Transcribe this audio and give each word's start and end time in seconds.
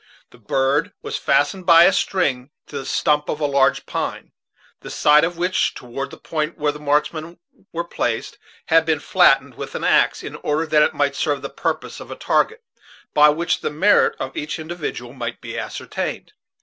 The 0.31 0.39
bird 0.39 0.93
was 1.03 1.19
fastened 1.19 1.67
by 1.67 1.83
a 1.83 1.93
string 1.93 2.49
to 2.65 2.79
the 2.79 2.87
stump 2.87 3.29
of 3.29 3.39
a 3.39 3.45
large 3.45 3.85
pine, 3.85 4.31
the 4.79 4.89
side 4.89 5.23
of 5.23 5.37
which, 5.37 5.75
toward 5.75 6.09
the 6.09 6.17
point 6.17 6.57
where 6.57 6.71
the 6.71 6.79
marksmen 6.79 7.37
were 7.71 7.83
placed, 7.83 8.39
had 8.65 8.83
been 8.83 8.99
flattened 8.99 9.53
with 9.53 9.75
an 9.75 9.83
axe, 9.83 10.23
in 10.23 10.37
order 10.37 10.65
that 10.65 10.81
it 10.81 10.95
might 10.95 11.15
serve 11.15 11.43
the 11.43 11.51
purpose 11.51 11.99
of 11.99 12.09
a 12.09 12.15
target, 12.15 12.63
by 13.13 13.29
which 13.29 13.61
the 13.61 13.69
merit 13.69 14.15
of 14.19 14.35
each 14.35 14.57
individual 14.57 15.13
might 15.13 15.39
be 15.39 15.55
ascertained. 15.55 16.33